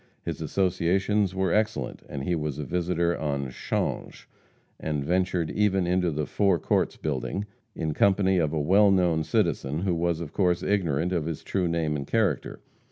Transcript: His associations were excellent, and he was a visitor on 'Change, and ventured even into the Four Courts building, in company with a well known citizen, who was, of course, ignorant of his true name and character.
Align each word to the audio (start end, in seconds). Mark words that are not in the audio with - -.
His 0.23 0.41
associations 0.41 1.35
were 1.35 1.53
excellent, 1.53 2.01
and 2.09 2.23
he 2.23 2.33
was 2.33 2.57
a 2.57 2.63
visitor 2.63 3.15
on 3.15 3.51
'Change, 3.51 4.27
and 4.79 5.05
ventured 5.05 5.51
even 5.51 5.85
into 5.85 6.09
the 6.09 6.25
Four 6.25 6.57
Courts 6.57 6.97
building, 6.97 7.45
in 7.75 7.93
company 7.93 8.41
with 8.41 8.51
a 8.51 8.59
well 8.59 8.89
known 8.89 9.23
citizen, 9.23 9.81
who 9.81 9.93
was, 9.93 10.19
of 10.19 10.33
course, 10.33 10.63
ignorant 10.63 11.13
of 11.13 11.25
his 11.27 11.43
true 11.43 11.67
name 11.67 11.95
and 11.95 12.07
character. 12.07 12.61